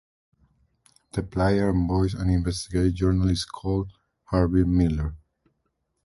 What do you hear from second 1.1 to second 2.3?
The player embodies